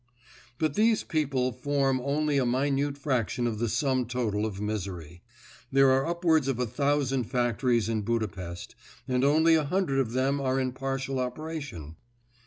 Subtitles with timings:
[0.57, 5.21] But these people form only a minute fraction of the sum total of misery.
[5.71, 8.73] There are upwards of a thousand factories in Budapest
[9.07, 11.97] and only a hundred of them are in partial operation.